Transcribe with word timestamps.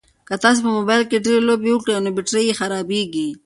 که 0.27 0.35
تاسي 0.43 0.59
په 0.65 0.69
موبایل 0.77 1.03
کې 1.09 1.23
ډېرې 1.25 1.41
لوبې 1.47 1.71
وکړئ 1.73 1.95
نو 2.03 2.09
بېټرۍ 2.15 2.43
یې 2.49 2.57
خرابیږي. 2.59 3.27